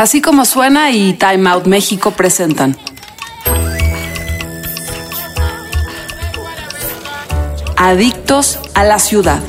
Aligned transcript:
Así 0.00 0.22
como 0.22 0.46
suena 0.46 0.90
y 0.92 1.12
Time 1.12 1.50
Out 1.50 1.66
México 1.66 2.12
presentan. 2.12 2.74
Adictos 7.76 8.58
a 8.72 8.84
la 8.84 8.98
ciudad. 8.98 9.42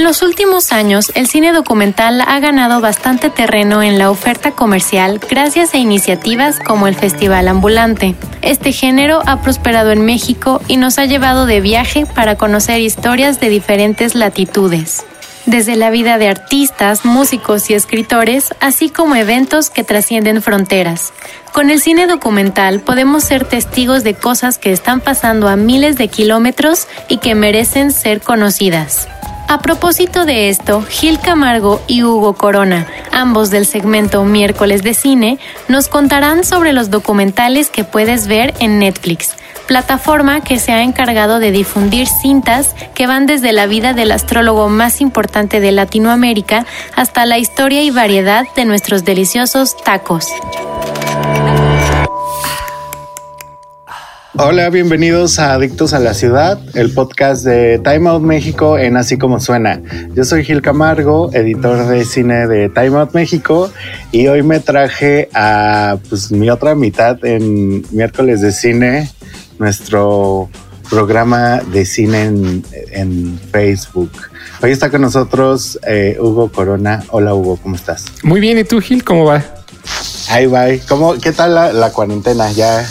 En 0.00 0.04
los 0.04 0.22
últimos 0.22 0.72
años, 0.72 1.12
el 1.14 1.26
cine 1.26 1.52
documental 1.52 2.22
ha 2.22 2.40
ganado 2.40 2.80
bastante 2.80 3.28
terreno 3.28 3.82
en 3.82 3.98
la 3.98 4.10
oferta 4.10 4.52
comercial 4.52 5.20
gracias 5.28 5.74
a 5.74 5.76
iniciativas 5.76 6.58
como 6.58 6.86
el 6.86 6.94
Festival 6.94 7.48
Ambulante. 7.48 8.14
Este 8.40 8.72
género 8.72 9.20
ha 9.26 9.42
prosperado 9.42 9.90
en 9.90 10.06
México 10.06 10.62
y 10.68 10.78
nos 10.78 10.98
ha 10.98 11.04
llevado 11.04 11.44
de 11.44 11.60
viaje 11.60 12.06
para 12.06 12.36
conocer 12.36 12.80
historias 12.80 13.40
de 13.40 13.50
diferentes 13.50 14.14
latitudes 14.14 15.04
desde 15.44 15.76
la 15.76 15.90
vida 15.90 16.16
de 16.16 16.28
artistas, 16.28 17.04
músicos 17.04 17.68
y 17.68 17.74
escritores, 17.74 18.54
así 18.60 18.88
como 18.88 19.16
eventos 19.16 19.68
que 19.68 19.84
trascienden 19.84 20.40
fronteras. 20.40 21.12
Con 21.52 21.70
el 21.70 21.80
cine 21.80 22.06
documental 22.06 22.80
podemos 22.80 23.24
ser 23.24 23.44
testigos 23.44 24.02
de 24.02 24.14
cosas 24.14 24.56
que 24.56 24.72
están 24.72 25.00
pasando 25.00 25.48
a 25.48 25.56
miles 25.56 25.96
de 25.98 26.08
kilómetros 26.08 26.86
y 27.08 27.18
que 27.18 27.34
merecen 27.34 27.90
ser 27.90 28.22
conocidas. 28.22 29.08
A 29.50 29.58
propósito 29.58 30.26
de 30.26 30.48
esto, 30.48 30.82
Gil 30.88 31.18
Camargo 31.18 31.82
y 31.88 32.04
Hugo 32.04 32.34
Corona, 32.34 32.86
ambos 33.10 33.50
del 33.50 33.66
segmento 33.66 34.24
Miércoles 34.24 34.84
de 34.84 34.94
Cine, 34.94 35.40
nos 35.66 35.88
contarán 35.88 36.44
sobre 36.44 36.72
los 36.72 36.88
documentales 36.88 37.68
que 37.68 37.82
puedes 37.82 38.28
ver 38.28 38.54
en 38.60 38.78
Netflix, 38.78 39.34
plataforma 39.66 40.40
que 40.40 40.60
se 40.60 40.70
ha 40.70 40.84
encargado 40.84 41.40
de 41.40 41.50
difundir 41.50 42.06
cintas 42.06 42.76
que 42.94 43.08
van 43.08 43.26
desde 43.26 43.50
la 43.50 43.66
vida 43.66 43.92
del 43.92 44.12
astrólogo 44.12 44.68
más 44.68 45.00
importante 45.00 45.58
de 45.58 45.72
Latinoamérica 45.72 46.64
hasta 46.94 47.26
la 47.26 47.38
historia 47.38 47.82
y 47.82 47.90
variedad 47.90 48.46
de 48.54 48.64
nuestros 48.66 49.04
deliciosos 49.04 49.76
tacos. 49.82 50.28
Hola, 54.38 54.70
bienvenidos 54.70 55.40
a 55.40 55.54
Adictos 55.54 55.92
a 55.92 55.98
la 55.98 56.14
Ciudad, 56.14 56.60
el 56.74 56.92
podcast 56.92 57.44
de 57.44 57.80
Time 57.80 58.08
Out 58.08 58.22
México 58.22 58.78
en 58.78 58.96
Así 58.96 59.18
Como 59.18 59.40
Suena. 59.40 59.82
Yo 60.14 60.24
soy 60.24 60.44
Gil 60.44 60.62
Camargo, 60.62 61.30
editor 61.32 61.86
de 61.88 62.04
cine 62.04 62.46
de 62.46 62.68
Time 62.68 62.96
Out 62.98 63.12
México, 63.12 63.72
y 64.12 64.28
hoy 64.28 64.44
me 64.44 64.60
traje 64.60 65.28
a 65.34 65.98
pues, 66.08 66.30
mi 66.30 66.48
otra 66.48 66.76
mitad 66.76 67.22
en 67.24 67.84
miércoles 67.90 68.40
de 68.40 68.52
cine, 68.52 69.10
nuestro 69.58 70.48
programa 70.88 71.60
de 71.72 71.84
cine 71.84 72.62
en, 72.92 73.40
Facebook. 73.50 74.12
Hoy 74.62 74.70
está 74.70 74.90
con 74.90 75.00
nosotros 75.00 75.78
eh, 75.86 76.16
Hugo 76.20 76.52
Corona. 76.52 77.02
Hola 77.10 77.34
Hugo, 77.34 77.58
¿cómo 77.60 77.74
estás? 77.74 78.04
Muy 78.22 78.40
bien, 78.40 78.58
¿y 78.58 78.64
tú 78.64 78.80
Gil? 78.80 79.02
¿Cómo 79.02 79.24
va? 79.24 79.42
Ahí 80.30 80.46
va. 80.46 80.66
¿Cómo, 80.88 81.14
¿Qué 81.14 81.32
tal 81.32 81.54
la, 81.54 81.90
cuarentena? 81.90 82.52
¿Ya, 82.52 82.86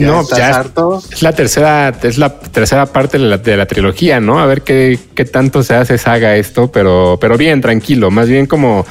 no, 0.00 0.26
ya 0.36 0.64
es 1.12 1.22
la 1.22 1.32
tercera, 1.32 1.94
es 2.02 2.18
la 2.18 2.38
tercera 2.38 2.86
parte 2.86 3.18
de 3.18 3.24
la, 3.24 3.38
de 3.38 3.56
la 3.56 3.66
trilogía, 3.66 4.20
¿no? 4.20 4.38
A 4.38 4.46
ver 4.46 4.62
qué, 4.62 4.98
qué, 5.14 5.24
tanto 5.24 5.62
se 5.62 5.74
hace 5.74 5.98
saga 5.98 6.36
esto, 6.36 6.70
pero, 6.70 7.18
pero 7.20 7.36
bien, 7.36 7.60
tranquilo, 7.60 8.10
más 8.10 8.28
bien 8.28 8.46
como 8.46 8.86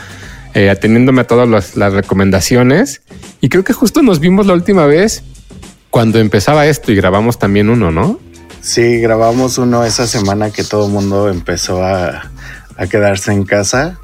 eh, 0.56 0.70
ateniéndome 0.70 1.22
a 1.22 1.28
todas 1.28 1.76
las, 1.76 1.94
recomendaciones. 1.94 3.02
Y 3.40 3.50
creo 3.50 3.64
que 3.64 3.74
justo 3.74 4.02
nos 4.02 4.20
vimos 4.20 4.48
la 4.48 4.54
última 4.54 4.86
vez 4.86 5.24
cuando 5.90 6.20
empezaba 6.20 6.66
esto 6.66 6.92
y 6.92 6.96
grabamos 6.96 7.38
también 7.38 7.70
uno, 7.70 7.92
¿no? 7.92 8.20
Sí, 8.62 9.00
grabamos 9.00 9.58
uno 9.58 9.86
esa 9.86 10.08
semana 10.08 10.52
que 10.52 10.64
todo 10.64 10.88
el 10.88 10.92
mundo 10.92 11.30
empezó 11.30 11.84
a, 11.84 12.32
a 12.78 12.88
quedarse 12.88 13.32
en 13.32 13.46
casa 13.46 14.00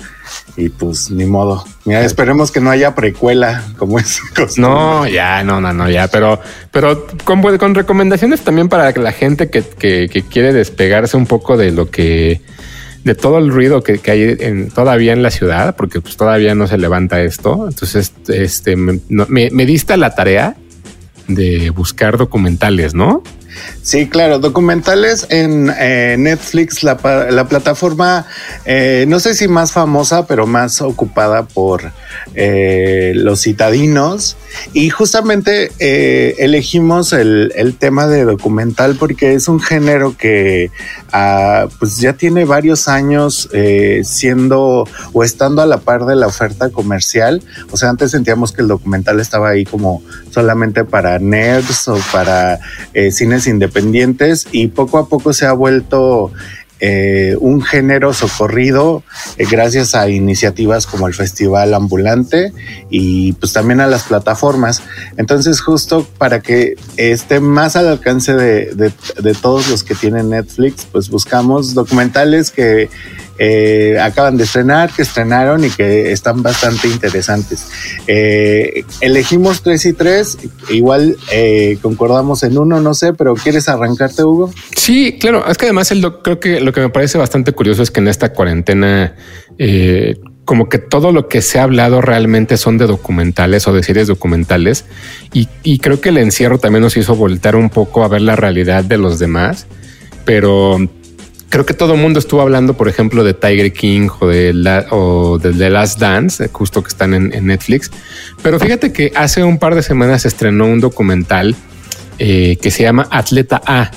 y 0.57 0.69
pues 0.69 1.11
ni 1.11 1.25
modo. 1.25 1.63
Esperemos 1.85 2.51
que 2.51 2.61
no 2.61 2.69
haya 2.69 2.95
precuela 2.95 3.63
como 3.77 3.99
es. 3.99 4.21
No, 4.57 5.07
ya, 5.07 5.43
no, 5.43 5.59
no, 5.61 5.73
no, 5.73 5.89
ya, 5.89 6.07
pero, 6.07 6.39
pero 6.71 7.07
con, 7.23 7.41
con 7.57 7.75
recomendaciones 7.75 8.41
también 8.41 8.69
para 8.69 8.91
la 8.91 9.11
gente 9.11 9.49
que, 9.49 9.63
que, 9.63 10.23
quiere 10.29 10.53
despegarse 10.53 11.17
un 11.17 11.25
poco 11.25 11.57
de 11.57 11.71
lo 11.71 11.89
que, 11.89 12.41
de 13.03 13.15
todo 13.15 13.37
el 13.37 13.49
ruido 13.49 13.83
que, 13.83 13.99
hay 14.11 14.35
en, 14.39 14.69
todavía 14.69 15.13
en 15.13 15.23
la 15.23 15.31
ciudad, 15.31 15.75
porque 15.75 16.01
pues 16.01 16.17
todavía 16.17 16.55
no 16.55 16.67
se 16.67 16.77
levanta 16.77 17.21
esto. 17.21 17.67
Entonces, 17.67 18.13
este, 18.27 18.75
me, 18.75 18.99
me 19.09 19.65
diste 19.65 19.97
la 19.97 20.15
tarea 20.15 20.55
de 21.27 21.69
buscar 21.71 22.17
documentales, 22.17 22.93
¿no? 22.93 23.23
Sí, 23.85 24.07
claro, 24.07 24.39
documentales 24.39 25.27
en 25.29 25.71
eh, 25.77 26.15
Netflix, 26.17 26.81
la, 26.81 26.97
plataforma, 26.97 28.25
eh, 28.65 29.05
no 29.07 29.19
sé 29.19 29.35
si 29.35 29.47
más 29.47 29.73
famosa, 29.73 30.25
pero 30.25 30.47
más 30.47 30.81
ocupada 30.81 31.43
por 31.43 31.91
eh, 32.33 33.11
los 33.13 33.41
citadinos. 33.43 34.37
Y 34.73 34.89
justamente 34.89 35.69
elegimos 36.43 37.13
el, 37.13 37.53
tema 37.77 38.07
de 38.07 38.23
documental 38.23 38.95
porque 38.95 39.33
es 39.33 39.47
un 39.47 39.59
género 39.59 40.17
que 40.17 40.71
ah, 41.11 41.67
pues 41.77 41.97
ya 41.97 42.13
tiene 42.13 42.45
varios 42.45 42.87
años 42.87 43.49
siendo 44.03 44.87
o 45.13 45.23
estando 45.23 45.61
a 45.61 45.65
la 45.65 45.77
par 45.77 46.05
de 46.05 46.15
la 46.15 46.25
oferta 46.25 46.69
comercial. 46.69 47.43
O 47.69 47.77
sea, 47.77 47.89
antes 47.89 48.11
sentíamos 48.11 48.51
que 48.51 48.63
el 48.63 48.67
documental 48.67 49.19
estaba 49.19 49.49
ahí 49.49 49.65
como 49.65 50.01
solamente 50.31 50.85
para 50.85 51.19
nerds 51.19 51.87
o 51.89 51.99
para 52.11 52.59
cines 53.11 53.44
independientes 53.47 54.47
y 54.51 54.67
poco 54.67 54.97
a 54.97 55.07
poco 55.07 55.33
se 55.33 55.45
ha 55.45 55.53
vuelto 55.53 56.31
eh, 56.81 57.37
un 57.39 57.61
género 57.61 58.13
socorrido 58.13 59.01
eh, 59.37 59.45
gracias 59.49 59.95
a 59.95 60.09
iniciativas 60.09 60.85
como 60.85 61.07
el 61.07 61.13
Festival 61.13 61.73
Ambulante 61.73 62.51
y 62.89 63.31
pues 63.33 63.53
también 63.53 63.79
a 63.79 63.87
las 63.87 64.03
plataformas. 64.03 64.83
Entonces 65.15 65.61
justo 65.61 66.05
para 66.17 66.41
que 66.41 66.75
esté 66.97 67.39
más 67.39 67.77
al 67.77 67.87
alcance 67.87 68.35
de 68.35 68.91
todos 69.41 69.69
los 69.69 69.83
que 69.83 69.95
tienen 69.95 70.31
Netflix, 70.31 70.85
pues 70.91 71.09
buscamos 71.09 71.73
documentales 71.73 72.51
que 72.51 72.89
eh, 73.37 73.97
acaban 74.01 74.37
de 74.37 74.45
estrenar, 74.45 74.91
que 74.91 75.01
estrenaron 75.01 75.65
y 75.65 75.69
que 75.69 76.11
están 76.11 76.41
bastante 76.41 76.87
interesantes. 76.87 77.67
Eh, 78.07 78.85
elegimos 79.01 79.61
tres 79.61 79.85
y 79.85 79.93
tres, 79.93 80.37
igual 80.69 81.17
eh, 81.31 81.77
concordamos 81.81 82.43
en 82.43 82.57
uno, 82.57 82.79
no 82.79 82.93
sé, 82.93 83.13
pero 83.13 83.33
¿quieres 83.35 83.67
arrancarte, 83.67 84.23
Hugo? 84.23 84.51
Sí, 84.75 85.17
claro, 85.19 85.45
es 85.49 85.57
que 85.57 85.65
además 85.65 85.91
el, 85.91 86.01
creo 86.21 86.39
que 86.39 86.61
lo 86.61 86.71
que 86.71 86.81
me 86.81 86.89
parece 86.89 87.17
bastante 87.17 87.51
curioso 87.51 87.83
es 87.83 87.91
que 87.91 87.99
en 87.99 88.07
esta 88.07 88.31
cuarentena 88.31 89.15
como 90.45 90.69
que 90.69 90.77
todo 90.77 91.11
lo 91.11 91.27
que 91.27 91.41
se 91.41 91.59
ha 91.59 91.63
hablado 91.63 92.01
realmente 92.01 92.57
son 92.57 92.77
de 92.77 92.85
documentales 92.85 93.67
o 93.67 93.73
de 93.73 93.81
series 93.81 94.07
documentales 94.07 94.85
y, 95.33 95.49
y, 95.63 95.79
creo 95.79 95.99
que 96.01 96.09
el 96.09 96.17
encierro 96.17 96.59
también 96.59 96.83
nos 96.83 96.97
hizo 96.97 97.15
voltar 97.15 97.55
un 97.55 97.69
poco 97.71 98.03
a 98.03 98.07
ver 98.07 98.21
la 98.21 98.35
realidad 98.35 98.83
de 98.83 98.97
los 98.97 99.17
demás, 99.17 99.65
pero 100.23 100.77
creo 101.55 101.65
que 101.65 101.73
todo 101.73 101.93
el 101.93 102.01
mundo 102.01 102.19
estuvo 102.19 102.41
hablando, 102.41 102.73
por 102.73 102.89
ejemplo, 102.89 103.23
de 103.23 103.33
Tiger 103.33 103.71
King 103.71 104.09
o 104.19 104.27
de, 104.27 104.53
la, 104.53 104.87
o 104.91 105.39
de 105.39 105.53
The 105.53 105.69
Last 105.69 105.99
Dance, 105.99 106.43
eh, 106.43 106.49
justo 106.51 106.83
que 106.83 106.89
están 106.89 107.13
en, 107.13 107.47
Netflix. 107.47 107.91
Pero 108.43 108.59
fíjate 108.59 108.91
que 108.91 109.13
hace 109.15 109.41
un 109.41 109.57
par 109.57 109.73
de 109.73 109.81
semanas 109.81 110.23
se 110.23 110.27
estrenó 110.27 110.65
un 110.65 110.81
documental 110.81 111.55
eh, 112.19 112.57
que 112.61 112.71
se 112.71 112.83
llama 112.83 113.07
Atleta 113.09 113.61
A, 113.65 113.89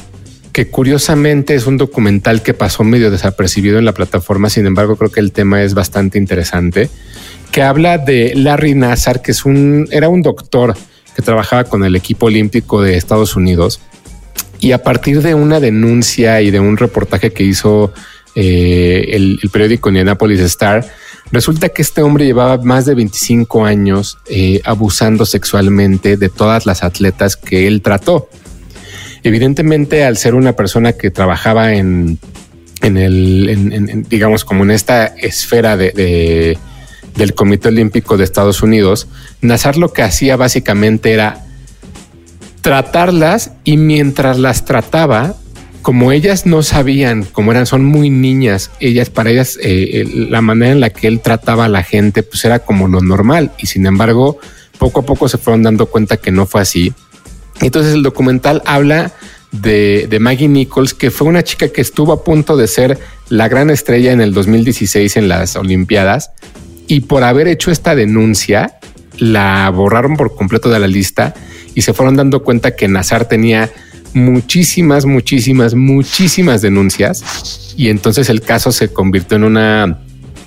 que 0.52 0.68
curiosamente 0.68 1.56
es 1.56 1.66
un 1.66 1.78
documental 1.78 2.42
que 2.42 2.54
pasó 2.54 2.84
medio 2.84 3.10
desapercibido 3.10 3.80
en 3.80 3.86
la 3.86 3.92
plataforma. 3.92 4.50
Sin 4.50 4.64
embargo, 4.64 4.94
creo 4.94 5.10
que 5.10 5.18
el 5.18 5.32
tema 5.32 5.60
es 5.64 5.74
bastante 5.74 6.16
interesante, 6.16 6.88
que 7.50 7.62
habla 7.62 7.98
de 7.98 8.34
Larry 8.36 8.76
Nassar, 8.76 9.20
que 9.20 9.32
es 9.32 9.44
un, 9.44 9.88
era 9.90 10.08
un 10.08 10.22
doctor 10.22 10.76
que 11.16 11.22
trabajaba 11.22 11.64
con 11.64 11.82
el 11.82 11.96
equipo 11.96 12.26
olímpico 12.26 12.80
de 12.82 12.96
Estados 12.96 13.34
Unidos 13.34 13.80
y 14.60 14.72
a 14.72 14.82
partir 14.82 15.22
de 15.22 15.34
una 15.34 15.60
denuncia 15.60 16.40
y 16.40 16.50
de 16.50 16.60
un 16.60 16.76
reportaje 16.76 17.32
que 17.32 17.44
hizo 17.44 17.92
eh, 18.34 19.10
el, 19.10 19.40
periódico 19.52 19.88
Indianapolis 19.88 20.40
Star, 20.40 20.86
resulta 21.30 21.68
que 21.70 21.82
este 21.82 22.02
hombre 22.02 22.24
llevaba 22.24 22.62
más 22.62 22.86
de 22.86 22.94
25 22.94 23.64
años 23.64 24.18
eh, 24.28 24.60
abusando 24.64 25.26
sexualmente 25.26 26.16
de 26.16 26.28
todas 26.28 26.66
las 26.66 26.82
atletas 26.82 27.36
que 27.36 27.66
él 27.66 27.82
trató. 27.82 28.28
Evidentemente, 29.22 30.04
al 30.04 30.16
ser 30.16 30.34
una 30.34 30.54
persona 30.54 30.92
que 30.92 31.10
trabajaba 31.10 31.74
en, 31.74 32.18
en 32.82 32.96
el, 32.96 34.06
digamos, 34.08 34.44
como 34.44 34.64
en 34.64 34.70
esta 34.70 35.06
esfera 35.06 35.76
de, 35.76 36.56
del 37.16 37.34
Comité 37.34 37.68
Olímpico 37.68 38.16
de 38.16 38.24
Estados 38.24 38.62
Unidos, 38.62 39.08
Nazar 39.40 39.76
lo 39.76 39.92
que 39.92 40.02
hacía 40.02 40.36
básicamente 40.36 41.12
era 41.12 41.47
tratarlas 42.60 43.52
y 43.64 43.76
mientras 43.76 44.38
las 44.38 44.64
trataba, 44.64 45.34
como 45.82 46.12
ellas 46.12 46.46
no 46.46 46.62
sabían, 46.62 47.24
como 47.24 47.52
eran, 47.52 47.66
son 47.66 47.84
muy 47.84 48.10
niñas, 48.10 48.70
ellas, 48.80 49.10
para 49.10 49.30
ellas, 49.30 49.58
eh, 49.62 50.04
la 50.30 50.40
manera 50.42 50.72
en 50.72 50.80
la 50.80 50.90
que 50.90 51.06
él 51.06 51.20
trataba 51.20 51.66
a 51.66 51.68
la 51.68 51.82
gente, 51.82 52.22
pues 52.22 52.44
era 52.44 52.58
como 52.58 52.88
lo 52.88 53.00
normal. 53.00 53.52
Y 53.58 53.66
sin 53.66 53.86
embargo, 53.86 54.38
poco 54.78 55.00
a 55.00 55.06
poco 55.06 55.28
se 55.28 55.38
fueron 55.38 55.62
dando 55.62 55.86
cuenta 55.86 56.16
que 56.16 56.30
no 56.30 56.46
fue 56.46 56.60
así. 56.60 56.92
Entonces 57.60 57.94
el 57.94 58.02
documental 58.02 58.62
habla 58.66 59.12
de, 59.50 60.06
de, 60.08 60.20
Maggie 60.20 60.48
Nichols, 60.48 60.94
que 60.94 61.10
fue 61.10 61.26
una 61.26 61.42
chica 61.42 61.68
que 61.68 61.80
estuvo 61.80 62.12
a 62.12 62.22
punto 62.22 62.56
de 62.56 62.68
ser 62.68 62.98
la 63.28 63.48
gran 63.48 63.70
estrella 63.70 64.12
en 64.12 64.20
el 64.20 64.32
2016 64.34 65.16
en 65.16 65.28
las 65.28 65.56
Olimpiadas 65.56 66.30
y 66.86 67.00
por 67.00 67.24
haber 67.24 67.48
hecho 67.48 67.70
esta 67.70 67.94
denuncia 67.94 68.78
la 69.18 69.70
borraron 69.70 70.16
por 70.16 70.34
completo 70.34 70.70
de 70.70 70.78
la 70.78 70.86
lista 70.86 71.34
y 71.78 71.82
se 71.82 71.92
fueron 71.92 72.16
dando 72.16 72.42
cuenta 72.42 72.74
que 72.74 72.88
Nazar 72.88 73.26
tenía 73.26 73.70
muchísimas, 74.12 75.04
muchísimas, 75.04 75.76
muchísimas 75.76 76.60
denuncias 76.60 77.72
y 77.76 77.88
entonces 77.88 78.28
el 78.30 78.40
caso 78.40 78.72
se 78.72 78.92
convirtió 78.92 79.36
en 79.36 79.44
una 79.44 80.00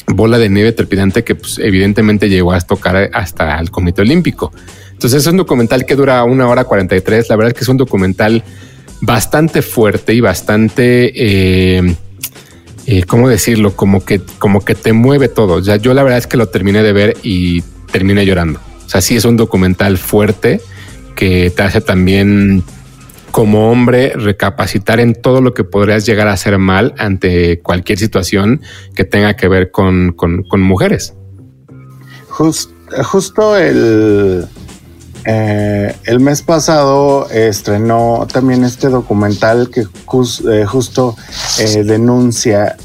bola 0.07 0.37
de 0.37 0.49
nieve 0.49 0.73
trepidante 0.73 1.23
que 1.23 1.35
pues, 1.35 1.57
evidentemente 1.59 2.27
llegó 2.27 2.51
a 2.51 2.59
tocar 2.59 3.11
hasta 3.13 3.57
el 3.61 3.71
Comité 3.71 4.01
Olímpico. 4.01 4.51
Entonces 4.91 5.21
es 5.21 5.27
un 5.27 5.37
documental 5.37 5.85
que 5.85 5.95
dura 5.95 6.21
una 6.25 6.49
hora 6.49 6.65
43. 6.65 7.29
La 7.29 7.37
verdad 7.37 7.53
es 7.53 7.57
que 7.57 7.63
es 7.63 7.69
un 7.69 7.77
documental 7.77 8.43
bastante 8.99 9.61
fuerte 9.61 10.13
y 10.13 10.19
bastante, 10.19 11.13
eh, 11.15 11.95
eh, 12.87 13.03
¿cómo 13.03 13.29
decirlo? 13.29 13.73
Como 13.73 14.03
que, 14.03 14.19
como 14.37 14.65
que 14.65 14.75
te 14.75 14.91
mueve 14.91 15.29
todo. 15.29 15.61
Ya 15.61 15.77
yo 15.77 15.93
la 15.93 16.03
verdad 16.03 16.19
es 16.19 16.27
que 16.27 16.35
lo 16.35 16.49
terminé 16.49 16.83
de 16.83 16.91
ver 16.91 17.15
y 17.23 17.61
terminé 17.89 18.25
llorando. 18.25 18.59
O 18.85 18.89
sea, 18.89 18.99
sí 18.99 19.15
es 19.15 19.23
un 19.23 19.37
documental 19.37 19.97
fuerte 19.97 20.59
que 21.15 21.49
te 21.49 21.63
hace 21.63 21.81
también 21.81 22.63
como 23.31 23.71
hombre 23.71 24.13
recapacitar 24.15 24.99
en 24.99 25.15
todo 25.15 25.41
lo 25.41 25.53
que 25.53 25.63
podrías 25.63 26.05
llegar 26.05 26.27
a 26.27 26.33
hacer 26.33 26.57
mal 26.57 26.93
ante 26.97 27.59
cualquier 27.61 27.97
situación 27.97 28.61
que 28.93 29.05
tenga 29.05 29.35
que 29.35 29.47
ver 29.47 29.71
con, 29.71 30.15
mujeres. 30.57 31.13
justo 32.29 33.57
el, 33.57 34.47
eh, 35.25 35.95
el 36.03 36.19
mes 36.19 36.41
pasado 36.41 37.29
estrenó 37.29 38.27
también 38.31 38.63
este 38.63 38.89
documental 38.89 39.69
que 39.69 39.81
eh, 39.81 40.65
justo 40.65 41.15
eh, 41.59 41.83
denuncia 41.83 42.75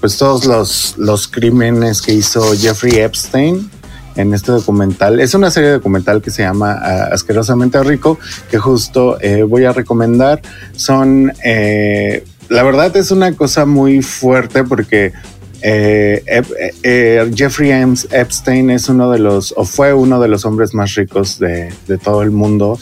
pues 0.00 0.16
todos 0.16 0.46
los, 0.46 0.94
los 0.96 1.28
crímenes 1.28 2.00
que 2.00 2.14
hizo 2.14 2.56
Jeffrey 2.56 2.96
Epstein 2.96 3.70
en 4.16 4.34
este 4.34 4.52
documental. 4.52 5.20
Es 5.20 5.34
una 5.34 5.50
serie 5.50 5.70
documental 5.70 6.22
que 6.22 6.30
se 6.30 6.42
llama 6.42 6.72
ah, 6.72 7.08
Asquerosamente 7.12 7.82
Rico, 7.82 8.18
que 8.50 8.58
justo 8.58 9.20
eh, 9.20 9.42
voy 9.42 9.64
a 9.64 9.72
recomendar. 9.72 10.40
Son, 10.74 11.32
eh, 11.44 12.24
la 12.48 12.62
verdad 12.62 12.96
es 12.96 13.10
una 13.10 13.32
cosa 13.32 13.66
muy 13.66 14.02
fuerte 14.02 14.64
porque 14.64 15.12
eh, 15.62 16.22
Jeffrey 17.34 17.72
Epstein 18.10 18.70
es 18.70 18.88
uno 18.88 19.10
de 19.10 19.18
los, 19.18 19.52
o 19.56 19.64
fue 19.64 19.92
uno 19.92 20.20
de 20.20 20.28
los 20.28 20.44
hombres 20.44 20.74
más 20.74 20.94
ricos 20.94 21.38
de, 21.38 21.72
de 21.88 21.98
todo 21.98 22.22
el 22.22 22.30
mundo, 22.30 22.78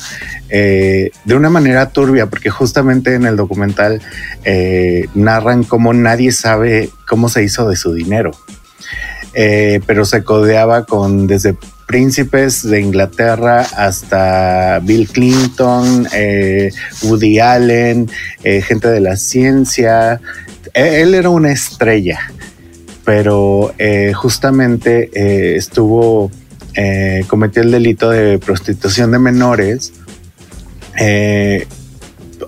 de 0.50 1.10
una 1.34 1.50
manera 1.50 1.90
turbia, 1.90 2.26
porque 2.26 2.50
justamente 2.50 3.14
en 3.14 3.24
el 3.24 3.36
documental 3.36 4.02
narran 5.14 5.64
cómo 5.64 5.94
nadie 5.94 6.30
sabe 6.30 6.90
cómo 7.08 7.28
se 7.28 7.42
hizo 7.42 7.68
de 7.68 7.76
su 7.76 7.94
dinero. 7.94 8.32
Eh, 9.34 9.80
pero 9.86 10.04
se 10.04 10.22
codeaba 10.22 10.84
con 10.84 11.26
desde 11.26 11.56
príncipes 11.86 12.62
de 12.62 12.80
Inglaterra 12.80 13.66
hasta 13.76 14.78
Bill 14.80 15.08
Clinton, 15.08 16.06
eh, 16.14 16.70
Woody 17.02 17.40
Allen, 17.40 18.08
eh, 18.44 18.62
gente 18.62 18.88
de 18.88 19.00
la 19.00 19.16
ciencia. 19.16 20.20
Él 20.72 21.14
era 21.14 21.30
una 21.30 21.52
estrella, 21.52 22.20
pero 23.04 23.74
justamente 24.14 25.56
estuvo, 25.56 26.30
cometió 27.28 27.62
el 27.62 27.70
delito 27.70 28.10
de 28.10 28.38
prostitución 28.38 29.12
de 29.12 29.18
menores. 29.18 29.92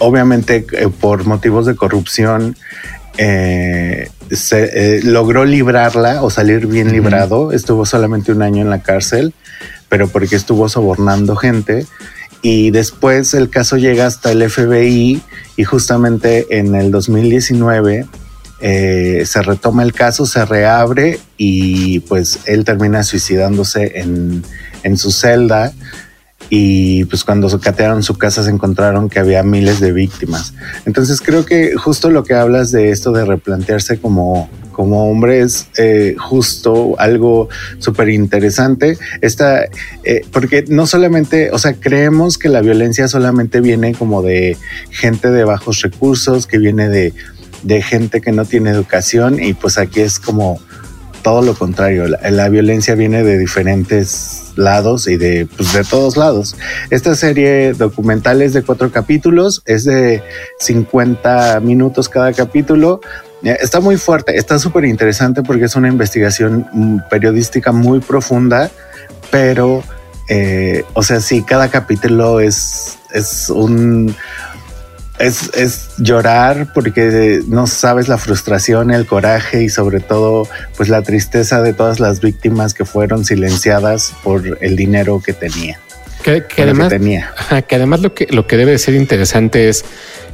obviamente 0.00 0.66
por 1.00 1.24
motivos 1.24 1.66
de 1.66 1.76
corrupción 1.76 2.56
eh, 3.18 4.10
se, 4.30 4.96
eh, 4.96 5.02
logró 5.02 5.44
librarla 5.44 6.22
o 6.22 6.30
salir 6.30 6.66
bien 6.66 6.92
librado. 6.92 7.52
Estuvo 7.52 7.86
solamente 7.86 8.32
un 8.32 8.42
año 8.42 8.62
en 8.62 8.70
la 8.70 8.82
cárcel, 8.82 9.34
pero 9.88 10.08
porque 10.08 10.36
estuvo 10.36 10.68
sobornando 10.68 11.36
gente. 11.36 11.86
Y 12.42 12.70
después 12.70 13.34
el 13.34 13.50
caso 13.50 13.76
llega 13.76 14.06
hasta 14.06 14.32
el 14.32 14.48
FBI 14.48 15.22
y 15.56 15.64
justamente 15.64 16.58
en 16.58 16.74
el 16.74 16.90
2019 16.90 18.06
eh, 18.60 19.22
se 19.26 19.42
retoma 19.42 19.82
el 19.82 19.92
caso, 19.92 20.26
se 20.26 20.44
reabre 20.44 21.18
y 21.36 22.00
pues 22.00 22.40
él 22.46 22.64
termina 22.64 23.02
suicidándose 23.02 24.00
en, 24.00 24.44
en 24.82 24.96
su 24.96 25.10
celda 25.10 25.72
y 26.48 27.04
pues 27.06 27.24
cuando 27.24 27.48
catearon 27.60 28.02
su 28.02 28.16
casa 28.16 28.42
se 28.42 28.50
encontraron 28.50 29.08
que 29.08 29.18
había 29.18 29.42
miles 29.42 29.80
de 29.80 29.92
víctimas. 29.92 30.54
Entonces 30.84 31.20
creo 31.20 31.44
que 31.44 31.74
justo 31.74 32.10
lo 32.10 32.24
que 32.24 32.34
hablas 32.34 32.70
de 32.70 32.90
esto 32.90 33.12
de 33.12 33.24
replantearse 33.24 33.98
como, 33.98 34.48
como 34.72 35.10
hombre 35.10 35.40
es 35.40 35.66
eh, 35.76 36.14
justo 36.18 36.94
algo 36.98 37.48
súper 37.78 38.10
interesante. 38.10 38.98
Esta, 39.20 39.64
eh, 40.04 40.22
porque 40.32 40.64
no 40.68 40.86
solamente, 40.86 41.50
o 41.50 41.58
sea, 41.58 41.74
creemos 41.74 42.38
que 42.38 42.48
la 42.48 42.60
violencia 42.60 43.08
solamente 43.08 43.60
viene 43.60 43.94
como 43.94 44.22
de 44.22 44.56
gente 44.90 45.30
de 45.30 45.44
bajos 45.44 45.82
recursos, 45.82 46.46
que 46.46 46.58
viene 46.58 46.88
de, 46.88 47.12
de 47.62 47.82
gente 47.82 48.20
que 48.20 48.32
no 48.32 48.44
tiene 48.44 48.70
educación 48.70 49.42
y 49.42 49.54
pues 49.54 49.78
aquí 49.78 50.00
es 50.00 50.20
como 50.20 50.60
todo 51.26 51.42
lo 51.42 51.54
contrario, 51.54 52.06
la, 52.06 52.48
violencia 52.48 52.94
viene 52.94 53.24
de 53.24 53.36
diferentes 53.36 54.52
lados 54.54 55.08
y 55.08 55.16
de, 55.16 55.48
pues, 55.56 55.72
de 55.72 55.82
todos 55.82 56.16
lados. 56.16 56.54
Esta 56.90 57.16
serie 57.16 57.72
documental 57.72 58.42
es 58.42 58.52
de 58.52 58.62
cuatro 58.62 58.92
capítulos, 58.92 59.60
es 59.66 59.84
de 59.84 60.22
50 60.60 61.58
minutos 61.64 62.08
cada 62.08 62.32
capítulo. 62.32 63.00
Eh, 63.42 63.56
está 63.60 63.80
muy 63.80 63.96
fuerte, 63.96 64.36
está 64.36 64.60
súper 64.60 64.84
interesante 64.84 65.42
porque 65.42 65.64
es 65.64 65.74
una 65.74 65.88
investigación 65.88 66.68
mm, 66.72 66.98
periodística 67.10 67.72
muy 67.72 67.98
profunda, 67.98 68.70
pero, 69.32 69.82
eh, 70.28 70.84
o 70.94 71.02
sea, 71.02 71.18
sí, 71.18 71.42
cada 71.42 71.70
capítulo 71.70 72.38
es, 72.38 72.98
es 73.12 73.50
un, 73.50 74.14
es, 75.18 75.88
llorar 75.98 76.72
porque 76.74 77.40
no 77.48 77.66
sabes 77.66 78.08
la 78.08 78.18
frustración, 78.18 78.90
el 78.90 79.06
coraje 79.06 79.62
y 79.62 79.68
sobre 79.68 80.00
todo 80.00 80.48
pues 80.76 80.88
la 80.88 81.02
tristeza 81.02 81.62
de 81.62 81.72
todas 81.72 82.00
las 82.00 82.20
víctimas 82.20 82.74
que 82.74 82.84
fueron 82.84 83.24
silenciadas 83.24 84.14
por 84.22 84.58
el 84.60 84.76
dinero 84.76 85.22
que 85.24 85.32
tenía. 85.32 85.78
Que, 86.22 86.44
además, 86.58 86.88
tenía. 86.88 87.32
que 87.68 87.76
además 87.76 88.00
lo 88.00 88.12
que, 88.12 88.26
lo 88.30 88.48
que 88.48 88.56
debe 88.56 88.76
ser 88.78 88.94
interesante 88.94 89.68
es 89.68 89.84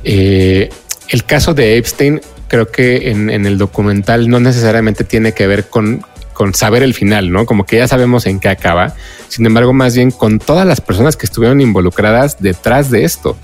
eh, 0.04 0.70
el 1.08 1.24
caso 1.24 1.52
de 1.52 1.76
Epstein. 1.76 2.20
Creo 2.48 2.68
que 2.68 3.10
en, 3.10 3.28
en, 3.28 3.44
el 3.44 3.58
documental 3.58 4.28
no 4.28 4.40
necesariamente 4.40 5.04
tiene 5.04 5.32
que 5.32 5.46
ver 5.46 5.66
con, 5.66 6.02
con 6.32 6.54
saber 6.54 6.82
el 6.82 6.94
final, 6.94 7.30
¿no? 7.30 7.44
Como 7.46 7.66
que 7.66 7.76
ya 7.76 7.88
sabemos 7.88 8.26
en 8.26 8.40
qué 8.40 8.48
acaba. 8.48 8.94
Sin 9.28 9.44
embargo, 9.44 9.72
más 9.72 9.94
bien 9.94 10.10
con 10.10 10.38
todas 10.38 10.66
las 10.66 10.80
personas 10.80 11.16
que 11.16 11.26
estuvieron 11.26 11.60
involucradas 11.60 12.40
detrás 12.40 12.90
de 12.90 13.04
esto. 13.04 13.36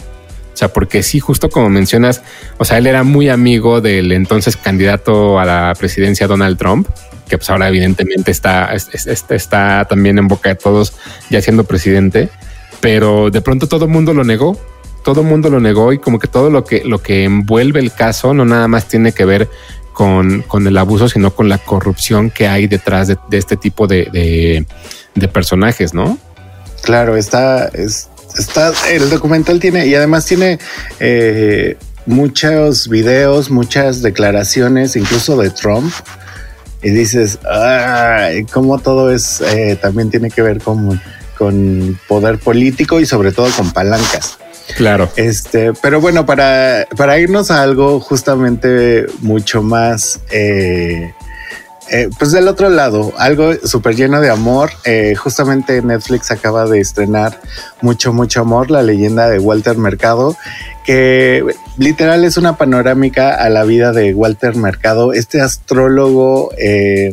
O 0.58 0.62
sea, 0.66 0.72
porque 0.72 1.04
sí, 1.04 1.20
justo 1.20 1.50
como 1.50 1.70
mencionas, 1.70 2.20
o 2.56 2.64
sea, 2.64 2.78
él 2.78 2.88
era 2.88 3.04
muy 3.04 3.28
amigo 3.28 3.80
del 3.80 4.10
entonces 4.10 4.56
candidato 4.56 5.38
a 5.38 5.44
la 5.44 5.72
presidencia 5.78 6.26
Donald 6.26 6.58
Trump, 6.58 6.88
que 7.28 7.38
pues 7.38 7.48
ahora 7.48 7.68
evidentemente 7.68 8.32
está, 8.32 8.74
está 8.74 9.84
también 9.84 10.18
en 10.18 10.26
boca 10.26 10.48
de 10.48 10.56
todos 10.56 10.94
ya 11.30 11.40
siendo 11.40 11.62
presidente, 11.62 12.28
pero 12.80 13.30
de 13.30 13.40
pronto 13.40 13.68
todo 13.68 13.84
el 13.84 13.92
mundo 13.92 14.12
lo 14.12 14.24
negó, 14.24 14.60
todo 15.04 15.20
el 15.20 15.28
mundo 15.28 15.48
lo 15.48 15.60
negó 15.60 15.92
y 15.92 16.00
como 16.00 16.18
que 16.18 16.26
todo 16.26 16.50
lo 16.50 16.64
que, 16.64 16.82
lo 16.84 17.00
que 17.00 17.22
envuelve 17.22 17.78
el 17.78 17.92
caso 17.92 18.34
no 18.34 18.44
nada 18.44 18.66
más 18.66 18.88
tiene 18.88 19.12
que 19.12 19.24
ver 19.24 19.48
con, 19.92 20.42
con 20.42 20.66
el 20.66 20.76
abuso, 20.76 21.08
sino 21.08 21.36
con 21.36 21.48
la 21.48 21.58
corrupción 21.58 22.30
que 22.30 22.48
hay 22.48 22.66
detrás 22.66 23.06
de, 23.06 23.16
este 23.30 23.56
tipo 23.56 23.86
de, 23.86 24.66
de, 25.14 25.28
personajes, 25.28 25.94
¿no? 25.94 26.18
Claro, 26.82 27.14
está, 27.14 27.68
es, 27.68 28.08
está, 28.38 28.72
el 28.90 29.10
documental 29.10 29.60
tiene, 29.60 29.86
y 29.86 29.94
además 29.94 30.26
tiene 30.26 30.58
eh, 31.00 31.76
muchos 32.06 32.88
videos, 32.88 33.50
muchas 33.50 34.02
declaraciones, 34.02 34.96
incluso 34.96 35.36
de 35.36 35.50
Trump. 35.50 35.92
Y 36.82 36.90
dices, 36.90 37.38
ay, 37.50 38.44
cómo 38.44 38.78
todo 38.78 39.12
es, 39.12 39.40
eh, 39.40 39.76
también 39.80 40.10
tiene 40.10 40.30
que 40.30 40.42
ver 40.42 40.60
con, 40.60 41.00
con 41.36 41.98
poder 42.06 42.38
político 42.38 43.00
y 43.00 43.06
sobre 43.06 43.32
todo 43.32 43.48
con 43.56 43.72
palancas. 43.72 44.38
Claro. 44.76 45.10
Este, 45.16 45.72
pero 45.82 46.00
bueno, 46.00 46.26
para, 46.26 46.86
para 46.96 47.18
irnos 47.18 47.50
a 47.50 47.62
algo 47.62 48.00
justamente 48.00 49.06
mucho 49.20 49.62
más 49.62 50.20
eh, 50.30 51.12
eh, 51.90 52.10
pues 52.18 52.32
del 52.32 52.48
otro 52.48 52.68
lado, 52.68 53.12
algo 53.18 53.54
súper 53.64 53.96
lleno 53.96 54.20
de 54.20 54.30
amor. 54.30 54.70
Eh, 54.84 55.14
justamente 55.16 55.80
Netflix 55.82 56.30
acaba 56.30 56.66
de 56.66 56.80
estrenar 56.80 57.40
Mucho, 57.80 58.12
mucho 58.12 58.40
amor, 58.40 58.70
la 58.70 58.82
leyenda 58.82 59.28
de 59.28 59.38
Walter 59.38 59.76
Mercado, 59.78 60.36
que 60.84 61.44
literal 61.76 62.24
es 62.24 62.36
una 62.36 62.56
panorámica 62.56 63.34
a 63.34 63.48
la 63.50 63.62
vida 63.62 63.92
de 63.92 64.14
Walter 64.14 64.56
Mercado, 64.56 65.12
este 65.12 65.40
astrólogo 65.40 66.50
eh, 66.58 67.12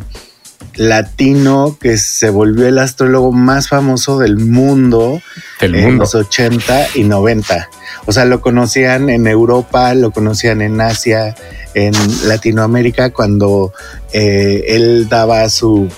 latino 0.74 1.78
que 1.80 1.98
se 1.98 2.30
volvió 2.30 2.66
el 2.66 2.78
astrólogo 2.78 3.30
más 3.30 3.68
famoso 3.68 4.18
del 4.18 4.38
mundo, 4.38 5.22
en 5.60 5.98
los 5.98 6.16
80 6.16 6.88
y 6.96 7.04
90. 7.04 7.68
O 8.06 8.12
sea, 8.12 8.24
lo 8.24 8.40
conocían 8.40 9.10
en 9.10 9.26
Europa, 9.26 9.94
lo 9.94 10.10
conocían 10.10 10.62
en 10.62 10.80
Asia, 10.80 11.34
en 11.74 11.92
Latinoamérica, 12.26 13.10
cuando 13.10 13.72
eh, 14.12 14.64
él 14.68 15.08
daba 15.08 15.48
su 15.48 15.88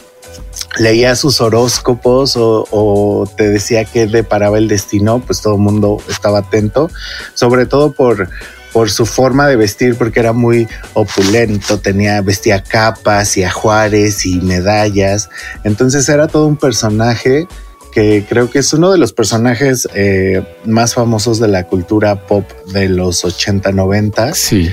leía 0.78 1.16
sus 1.16 1.40
horóscopos 1.40 2.35
o, 2.37 3.28
te 3.37 3.49
decía 3.49 3.85
que 3.85 4.07
deparaba 4.07 4.59
el 4.59 4.68
destino, 4.68 5.21
pues 5.25 5.40
todo 5.40 5.54
el 5.54 5.61
mundo 5.61 5.99
estaba 6.09 6.38
atento, 6.38 6.90
sobre 7.35 7.66
todo 7.66 7.92
por, 7.92 8.28
por 8.73 8.90
su 8.90 9.07
forma 9.07 9.47
de 9.49 9.57
vestir, 9.57 9.97
porque 9.97 10.21
era 10.21 10.33
muy 10.33 10.68
opulento, 10.95 11.78
tenía, 11.80 12.21
vestía 12.23 12.62
capas 12.62 13.37
y 13.37 13.45
ajuares 13.45 14.25
y 14.26 14.40
medallas, 14.40 15.30
entonces 15.64 16.09
era 16.09 16.28
todo 16.28 16.47
un 16.47 16.57
personaje 16.57 17.49
que 17.98 18.24
creo 18.28 18.48
que 18.48 18.60
es 18.60 18.72
uno 18.72 18.92
de 18.92 18.98
los 18.98 19.12
personajes 19.12 19.88
eh, 19.92 20.44
más 20.64 20.94
famosos 20.94 21.40
de 21.40 21.48
la 21.48 21.64
cultura 21.64 22.26
pop 22.28 22.48
de 22.72 22.88
los 22.88 23.24
80, 23.24 23.72
90. 23.72 24.34
Sí. 24.34 24.70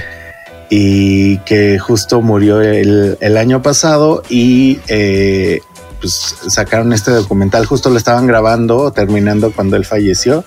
Y 0.70 1.40
que 1.40 1.80
justo 1.80 2.22
murió 2.22 2.62
el, 2.62 3.18
el 3.22 3.38
año 3.38 3.64
pasado 3.64 4.22
y 4.30 4.80
eh, 4.90 5.60
pues 6.00 6.36
sacaron 6.50 6.94
este 6.94 7.10
documental, 7.10 7.66
justo 7.66 7.90
lo 7.90 7.98
estaban 7.98 8.28
grabando, 8.28 8.92
terminando 8.92 9.52
cuando 9.52 9.76
él 9.76 9.86
falleció. 9.86 10.46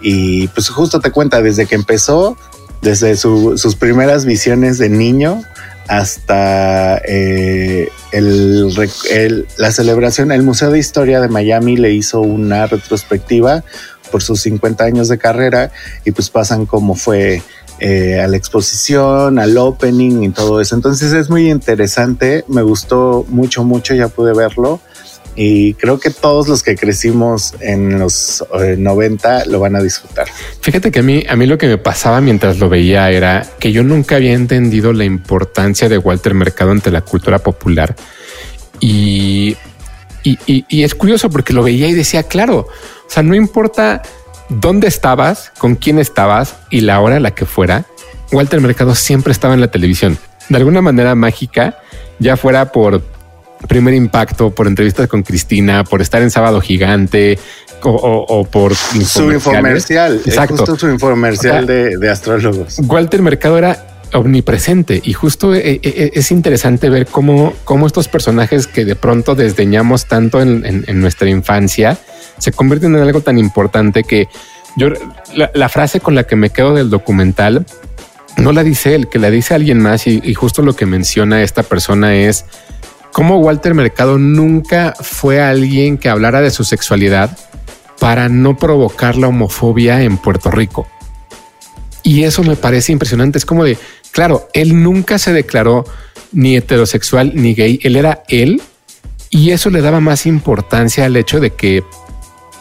Y 0.00 0.46
pues 0.48 0.68
justo 0.68 1.00
te 1.00 1.10
cuenta 1.10 1.42
desde 1.42 1.66
que 1.66 1.74
empezó, 1.74 2.36
desde 2.80 3.16
sus 3.16 3.74
primeras 3.74 4.24
visiones 4.24 4.78
de 4.78 4.88
niño 4.88 5.42
hasta 5.88 6.98
eh, 7.08 7.88
el, 8.14 9.46
la 9.58 9.72
celebración, 9.72 10.32
el 10.32 10.42
Museo 10.42 10.70
de 10.70 10.78
Historia 10.78 11.20
de 11.20 11.28
Miami 11.28 11.76
le 11.76 11.92
hizo 11.92 12.20
una 12.20 12.66
retrospectiva 12.66 13.64
por 14.10 14.22
sus 14.22 14.40
50 14.42 14.84
años 14.84 15.08
de 15.08 15.18
carrera 15.18 15.72
y 16.04 16.12
pues 16.12 16.30
pasan 16.30 16.66
como 16.66 16.94
fue 16.94 17.42
eh, 17.80 18.20
a 18.20 18.28
la 18.28 18.36
exposición, 18.36 19.38
al 19.38 19.58
opening 19.58 20.22
y 20.22 20.30
todo 20.30 20.60
eso. 20.60 20.76
Entonces 20.76 21.12
es 21.12 21.28
muy 21.28 21.50
interesante, 21.50 22.44
me 22.46 22.62
gustó 22.62 23.26
mucho, 23.28 23.64
mucho, 23.64 23.94
ya 23.94 24.08
pude 24.08 24.32
verlo. 24.32 24.80
Y 25.36 25.74
creo 25.74 25.98
que 25.98 26.10
todos 26.10 26.48
los 26.48 26.62
que 26.62 26.76
crecimos 26.76 27.54
en 27.60 27.98
los 27.98 28.44
90 28.52 29.40
eh, 29.40 29.46
lo 29.46 29.60
van 29.60 29.76
a 29.76 29.82
disfrutar. 29.82 30.28
Fíjate 30.60 30.90
que 30.90 31.00
a 31.00 31.02
mí, 31.02 31.24
a 31.28 31.34
mí 31.36 31.46
lo 31.46 31.58
que 31.58 31.66
me 31.66 31.78
pasaba 31.78 32.20
mientras 32.20 32.58
lo 32.58 32.68
veía 32.68 33.10
era 33.10 33.44
que 33.58 33.72
yo 33.72 33.82
nunca 33.82 34.16
había 34.16 34.32
entendido 34.32 34.92
la 34.92 35.04
importancia 35.04 35.88
de 35.88 35.98
Walter 35.98 36.34
Mercado 36.34 36.70
ante 36.70 36.90
la 36.90 37.00
cultura 37.00 37.40
popular. 37.40 37.96
Y, 38.78 39.56
y, 40.22 40.38
y 40.46 40.82
es 40.84 40.94
curioso 40.94 41.30
porque 41.30 41.52
lo 41.52 41.62
veía 41.62 41.88
y 41.88 41.94
decía, 41.94 42.22
claro, 42.22 42.68
o 43.06 43.10
sea, 43.10 43.22
no 43.22 43.34
importa 43.34 44.02
dónde 44.48 44.86
estabas, 44.86 45.52
con 45.58 45.74
quién 45.74 45.98
estabas 45.98 46.56
y 46.70 46.80
la 46.80 47.00
hora 47.00 47.16
en 47.16 47.22
la 47.22 47.32
que 47.32 47.46
fuera, 47.46 47.86
Walter 48.32 48.60
Mercado 48.60 48.94
siempre 48.94 49.32
estaba 49.32 49.54
en 49.54 49.60
la 49.60 49.68
televisión. 49.68 50.18
De 50.48 50.56
alguna 50.56 50.82
manera 50.82 51.14
mágica, 51.14 51.78
ya 52.18 52.36
fuera 52.36 52.72
por 52.72 53.02
primer 53.68 53.94
impacto, 53.94 54.50
por 54.50 54.66
entrevistas 54.66 55.08
con 55.08 55.22
Cristina, 55.22 55.84
por 55.84 56.02
estar 56.02 56.22
en 56.22 56.30
Sábado 56.30 56.60
Gigante 56.60 57.38
o, 57.82 58.46
por 58.50 58.74
su 58.74 59.32
infomercial. 59.32 60.22
Exacto. 60.24 60.56
Justo 60.56 60.78
su 60.78 60.88
infomercial 60.88 61.66
de, 61.66 62.10
astrólogos. 62.10 62.78
Walter 62.86 63.20
Mercado 63.22 63.58
era 63.58 63.86
omnipresente 64.14 65.00
y 65.02 65.12
justo 65.12 65.54
eh, 65.54 65.60
eh, 65.66 65.80
eh, 65.82 66.10
es 66.14 66.30
interesante 66.30 66.88
ver 66.88 67.06
cómo, 67.06 67.52
cómo 67.64 67.86
estos 67.86 68.06
personajes 68.06 68.68
que 68.68 68.84
de 68.84 68.94
pronto 68.94 69.34
desdeñamos 69.34 70.06
tanto 70.06 70.40
en 70.40 71.00
nuestra 71.00 71.28
infancia, 71.28 71.98
se 72.38 72.52
convierten 72.52 72.94
en 72.94 73.02
algo 73.02 73.20
tan 73.20 73.38
importante 73.38 74.04
que 74.04 74.28
yo 74.76 74.88
la, 75.34 75.68
frase 75.68 76.00
con 76.00 76.14
la 76.14 76.24
que 76.24 76.36
me 76.36 76.50
quedo 76.50 76.74
del 76.74 76.90
documental 76.90 77.64
no 78.36 78.52
la 78.52 78.64
dice 78.64 78.94
él, 78.94 79.08
que 79.08 79.18
la 79.18 79.30
dice 79.30 79.54
alguien 79.54 79.78
más 79.78 80.06
y, 80.06 80.34
justo 80.34 80.62
lo 80.62 80.74
que 80.74 80.86
menciona 80.86 81.42
esta 81.42 81.62
persona 81.62 82.16
es 82.16 82.44
cómo 83.14 83.38
Walter 83.38 83.74
Mercado 83.74 84.18
nunca 84.18 84.92
fue 85.00 85.40
alguien 85.40 85.98
que 85.98 86.08
hablara 86.08 86.40
de 86.40 86.50
su 86.50 86.64
sexualidad 86.64 87.38
para 88.00 88.28
no 88.28 88.56
provocar 88.56 89.14
la 89.14 89.28
homofobia 89.28 90.02
en 90.02 90.16
Puerto 90.16 90.50
Rico. 90.50 90.88
Y 92.02 92.24
eso 92.24 92.42
me 92.42 92.56
parece 92.56 92.90
impresionante. 92.90 93.38
Es 93.38 93.46
como 93.46 93.62
de, 93.62 93.78
claro, 94.10 94.48
él 94.52 94.82
nunca 94.82 95.20
se 95.20 95.32
declaró 95.32 95.84
ni 96.32 96.56
heterosexual 96.56 97.30
ni 97.36 97.54
gay. 97.54 97.78
Él 97.84 97.94
era 97.94 98.24
él 98.26 98.60
y 99.30 99.52
eso 99.52 99.70
le 99.70 99.80
daba 99.80 100.00
más 100.00 100.26
importancia 100.26 101.04
al 101.04 101.16
hecho 101.16 101.38
de 101.38 101.50
que 101.50 101.84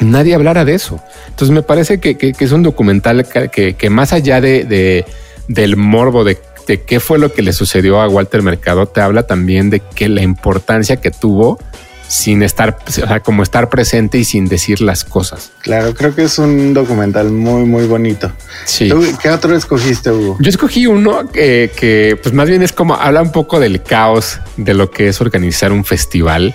nadie 0.02 0.36
hablara 0.36 0.66
de 0.66 0.76
eso. 0.76 1.02
Entonces 1.30 1.50
me 1.50 1.64
parece 1.64 2.00
que, 2.00 2.16
es 2.40 2.52
un 2.52 2.62
documental 2.62 3.26
que, 3.52 3.90
más 3.90 4.14
allá 4.14 4.40
de, 4.40 5.04
del 5.48 5.78
morbo 5.78 6.24
de, 6.24 6.38
qué 6.66 7.00
fue 7.00 7.20
lo 7.20 7.34
que 7.34 7.42
le 7.42 7.54
sucedió 7.54 8.02
a 8.02 8.08
Walter 8.08 8.42
Mercado, 8.42 8.86
te 8.86 9.02
habla 9.02 9.24
también 9.24 9.70
de 9.70 9.80
que 9.80 10.10
la 10.10 10.22
importancia 10.22 10.98
que 10.98 11.12
tuvo 11.12 11.60
sin 12.08 12.44
estar, 12.44 12.78
o 12.88 12.92
sea, 12.92 13.22
como 13.22 13.42
estar 13.42 13.70
presente 13.70 14.20
y 14.20 14.24
sin 14.24 14.48
decir 14.48 14.82
las 14.82 15.04
cosas. 15.04 15.52
Claro, 15.62 15.96
creo 15.96 16.14
que 16.14 16.24
es 16.24 16.38
un 16.38 16.74
documental 16.74 17.32
muy, 17.32 17.64
muy 17.64 17.88
bonito. 17.88 18.32
Sí. 18.66 18.92
¿Qué 19.20 19.30
otro 19.32 19.56
escogiste, 19.56 20.12
Hugo? 20.12 20.38
Yo 20.40 20.50
escogí 20.50 20.86
uno 20.86 21.28
que, 21.32 21.72
que, 21.76 22.20
pues 22.22 22.34
más 22.36 22.48
bien 22.48 22.62
es 22.62 22.72
como 22.72 22.94
habla 22.94 23.22
un 23.22 23.32
poco 23.32 23.60
del 23.60 23.82
caos 23.82 24.40
de 24.58 24.76
lo 24.76 24.92
que 24.92 25.08
es 25.08 25.22
organizar 25.22 25.72
un 25.72 25.86
festival, 25.86 26.54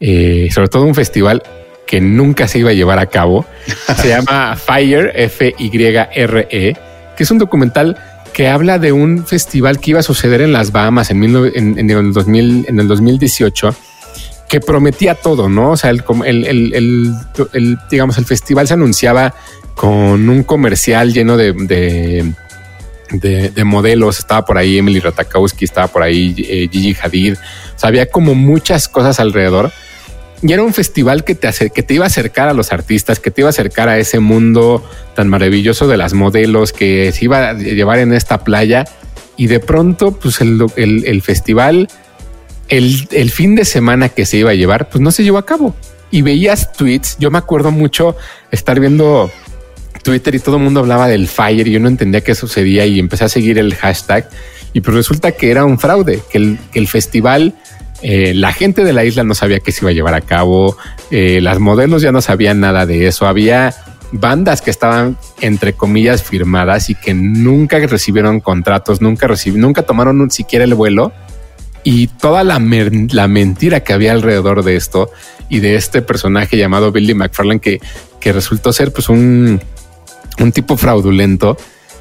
eh, 0.00 0.48
sobre 0.52 0.68
todo 0.68 0.82
un 0.82 0.94
festival 0.96 1.42
que 1.86 2.00
nunca 2.00 2.48
se 2.48 2.58
iba 2.58 2.70
a 2.70 2.74
llevar 2.74 2.98
a 2.98 3.06
cabo. 3.06 3.46
Se 4.00 4.08
llama 4.08 4.56
Fire, 4.56 5.12
F-Y-R-E, 5.14 6.76
que 7.16 7.22
es 7.22 7.30
un 7.30 7.38
documental 7.38 7.96
que 8.36 8.48
habla 8.48 8.78
de 8.78 8.92
un 8.92 9.26
festival 9.26 9.80
que 9.80 9.92
iba 9.92 10.00
a 10.00 10.02
suceder 10.02 10.42
en 10.42 10.52
las 10.52 10.70
Bahamas 10.70 11.10
en, 11.10 11.24
en, 11.24 11.90
el, 11.90 12.12
2000, 12.12 12.66
en 12.68 12.80
el 12.80 12.86
2018 12.86 13.74
que 14.46 14.60
prometía 14.60 15.14
todo, 15.14 15.48
¿no? 15.48 15.70
O 15.70 15.76
sea, 15.78 15.88
el, 15.88 16.04
el, 16.22 17.14
el, 17.54 17.78
digamos, 17.90 18.18
el 18.18 18.26
festival 18.26 18.68
se 18.68 18.74
anunciaba 18.74 19.32
con 19.74 20.28
un 20.28 20.42
comercial 20.42 21.14
lleno 21.14 21.38
de, 21.38 21.54
de, 21.54 23.48
de, 23.48 23.64
modelos. 23.64 24.18
Estaba 24.18 24.44
por 24.44 24.58
ahí 24.58 24.76
Emily 24.76 25.00
Ratakowski, 25.00 25.64
estaba 25.64 25.86
por 25.86 26.02
ahí 26.02 26.34
eh, 26.46 26.68
Gigi 26.70 26.94
Hadid. 27.02 27.36
O 27.38 27.78
sea, 27.78 27.88
había 27.88 28.04
como 28.04 28.34
muchas 28.34 28.86
cosas 28.86 29.18
alrededor 29.18 29.72
y 30.42 30.52
era 30.52 30.62
un 30.62 30.74
festival 30.74 31.24
que 31.24 31.34
te, 31.34 31.70
que 31.70 31.82
te 31.82 31.94
iba 31.94 32.04
a 32.04 32.08
acercar 32.08 32.48
a 32.48 32.52
los 32.52 32.72
artistas, 32.72 33.20
que 33.20 33.30
te 33.30 33.40
iba 33.40 33.48
a 33.48 33.50
acercar 33.50 33.88
a 33.88 33.98
ese 33.98 34.20
mundo 34.20 34.84
tan 35.14 35.28
maravilloso 35.28 35.88
de 35.88 35.96
las 35.96 36.12
modelos 36.12 36.72
que 36.72 37.10
se 37.12 37.24
iba 37.24 37.50
a 37.50 37.52
llevar 37.54 37.98
en 37.98 38.12
esta 38.12 38.44
playa. 38.44 38.84
Y 39.36 39.46
de 39.46 39.60
pronto, 39.60 40.12
pues 40.12 40.40
el, 40.40 41.22
festival, 41.22 41.88
el, 42.68 43.08
el, 43.10 43.30
fin 43.30 43.54
de 43.54 43.64
semana 43.64 44.08
que 44.08 44.26
se 44.26 44.38
iba 44.38 44.50
a 44.50 44.54
llevar, 44.54 44.88
pues 44.88 45.00
no 45.00 45.10
se 45.10 45.24
llevó 45.24 45.38
a 45.38 45.46
cabo. 45.46 45.74
Y 46.10 46.22
veías 46.22 46.72
tweets. 46.72 47.16
Yo 47.18 47.30
me 47.30 47.38
acuerdo 47.38 47.70
mucho 47.70 48.16
estar 48.50 48.78
viendo 48.78 49.30
Twitter 50.02 50.34
y 50.34 50.38
todo 50.38 50.56
el 50.56 50.62
mundo 50.62 50.80
hablaba 50.80 51.08
del 51.08 51.28
fire 51.28 51.66
y 51.66 51.72
yo 51.72 51.80
no 51.80 51.88
entendía 51.88 52.20
qué 52.20 52.34
sucedía 52.34 52.86
y 52.86 52.98
empecé 52.98 53.24
a 53.24 53.28
seguir 53.28 53.58
el 53.58 53.74
hashtag. 53.74 54.28
Y 54.72 54.80
pues 54.80 54.94
resulta 54.94 55.32
que 55.32 55.50
era 55.50 55.64
un 55.64 55.78
fraude, 55.78 56.22
que 56.30 56.38
el, 56.38 56.58
que 56.72 56.78
el 56.78 56.86
festival 56.86 57.54
eh, 58.02 58.34
la 58.34 58.52
gente 58.52 58.84
de 58.84 58.92
la 58.92 59.04
isla 59.04 59.24
no 59.24 59.34
sabía 59.34 59.60
que 59.60 59.72
se 59.72 59.84
iba 59.84 59.90
a 59.90 59.94
llevar 59.94 60.14
a 60.14 60.20
cabo, 60.20 60.76
eh, 61.10 61.40
las 61.40 61.58
modelos 61.58 62.02
ya 62.02 62.12
no 62.12 62.20
sabían 62.20 62.60
nada 62.60 62.86
de 62.86 63.06
eso, 63.06 63.26
había 63.26 63.74
bandas 64.12 64.62
que 64.62 64.70
estaban 64.70 65.16
entre 65.40 65.72
comillas 65.72 66.22
firmadas 66.22 66.90
y 66.90 66.94
que 66.94 67.14
nunca 67.14 67.78
recibieron 67.78 68.40
contratos, 68.40 69.00
nunca 69.00 69.26
recibieron, 69.26 69.62
nunca 69.62 69.82
tomaron 69.82 70.20
un, 70.20 70.30
siquiera 70.30 70.64
el 70.64 70.74
vuelo 70.74 71.12
y 71.84 72.08
toda 72.08 72.44
la, 72.44 72.58
la, 72.58 73.28
mentira 73.28 73.80
que 73.80 73.92
había 73.92 74.12
alrededor 74.12 74.64
de 74.64 74.76
esto 74.76 75.10
y 75.48 75.60
de 75.60 75.76
este 75.76 76.02
personaje 76.02 76.56
llamado 76.56 76.92
Billy 76.92 77.14
McFarland 77.14 77.60
que, 77.60 77.80
que 78.20 78.32
resultó 78.32 78.72
ser 78.72 78.92
pues 78.92 79.08
un, 79.08 79.60
un 80.38 80.52
tipo 80.52 80.76
fraudulento 80.76 81.56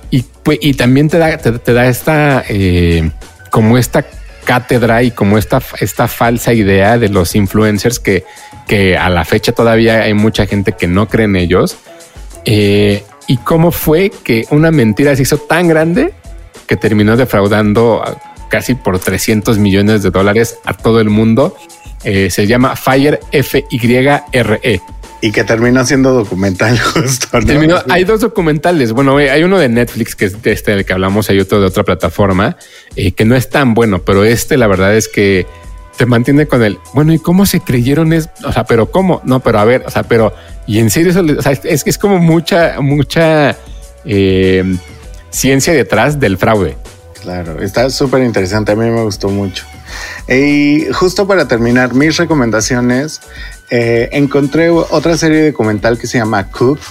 y, 0.10 0.24
pues, 0.44 0.60
y 0.62 0.74
también 0.74 1.10
te 1.10 1.18
da, 1.18 1.38
te, 1.38 1.74
da 1.74 1.88
esta 1.88 2.44
eh, 2.50 3.12
como 3.52 3.78
esta 3.78 4.06
cátedra 4.46 5.04
y 5.04 5.12
como 5.12 5.38
esta, 5.38 5.62
esta 5.80 6.08
falsa 6.08 6.54
idea 6.54 6.98
de 6.98 7.10
los 7.10 7.36
influencers 7.36 8.00
que, 8.00 8.24
que 8.68 8.98
a 8.98 9.10
la 9.10 9.26
fecha 9.26 9.52
todavía 9.52 10.04
hay 10.04 10.14
mucha 10.14 10.46
gente 10.46 10.72
que 10.72 10.88
no 10.88 11.10
cree 11.10 11.26
en 11.26 11.36
ellos. 11.36 11.78
Eh, 12.46 13.04
y 13.28 13.38
cómo 13.38 13.72
fue 13.72 14.12
que 14.12 14.46
una 14.52 14.72
mentira 14.72 15.16
se 15.16 15.24
hizo 15.24 15.38
tan 15.40 15.68
grande 15.68 16.14
que 16.68 16.78
terminó 16.78 17.18
defraudando 17.18 18.04
casi 18.50 18.76
por 18.76 19.00
300 19.00 19.58
millones 19.58 20.04
de 20.04 20.12
dólares 20.12 20.60
a 20.64 20.74
todo 20.74 21.02
el 21.02 21.10
mundo. 21.10 21.58
Eh, 22.04 22.30
se 22.30 22.48
llama 22.48 22.76
Fire 22.76 23.20
F 23.32 23.66
Y 25.22 25.32
que 25.32 25.44
terminó 25.44 25.86
siendo 25.86 26.14
documental 26.14 26.78
justo. 26.94 27.28
hay 27.90 28.04
dos 28.04 28.22
documentales. 28.22 28.92
Bueno, 28.92 29.18
hay 29.18 29.44
uno 29.44 29.58
de 29.58 29.70
Netflix 29.70 30.16
que 30.16 30.26
es 30.26 30.42
de 30.42 30.52
este 30.52 30.72
del 30.72 30.86
que 30.86 30.94
hablamos, 30.94 31.30
hay 31.30 31.40
otro 31.40 31.60
de 31.60 31.68
otra 31.68 31.84
plataforma 31.84 32.58
eh, 32.96 33.12
que 33.12 33.26
no 33.26 33.36
es 33.36 33.50
tan 33.50 33.74
bueno, 33.74 34.02
pero 34.04 34.24
este 34.24 34.58
la 34.58 34.68
verdad 34.68 34.96
es 34.96 35.08
que 35.08 35.48
te 35.98 36.06
mantiene 36.06 36.46
con 36.46 36.62
el 36.62 36.78
bueno 36.94 37.14
y 37.14 37.20
cómo 37.20 37.46
se 37.46 37.62
creyeron 37.62 38.12
es, 38.14 38.30
o 38.44 38.52
sea, 38.52 38.66
pero 38.66 38.92
cómo 38.92 39.22
no, 39.24 39.40
pero 39.40 39.60
a 39.60 39.66
ver, 39.66 39.84
o 39.86 39.90
sea, 39.90 40.04
pero 40.04 40.34
y 40.68 40.80
en 40.80 40.90
serio, 40.90 41.14
o 41.38 41.42
sea, 41.42 41.52
es 41.52 41.84
que 41.84 41.90
es 41.90 41.98
como 41.98 42.20
mucha, 42.20 42.82
mucha 42.82 43.56
eh, 44.04 44.78
ciencia 45.30 45.74
detrás 45.74 46.20
del 46.20 46.38
fraude. 46.38 46.78
Claro, 47.22 47.60
está 47.60 47.90
súper 47.90 48.24
interesante. 48.24 48.72
A 48.72 48.76
mí 48.76 48.88
me 48.88 49.02
gustó 49.02 49.30
mucho. 49.30 49.66
Y 50.28 50.86
justo 50.94 51.28
para 51.28 51.48
terminar 51.48 51.96
mis 51.96 52.18
recomendaciones, 52.18 53.22
eh, 53.70 54.10
encontré 54.12 54.70
otra 54.70 55.18
serie 55.18 55.52
documental 55.52 55.98
que 55.98 56.08
se 56.08 56.18
llama 56.18 56.52
Cooked, 56.52 56.84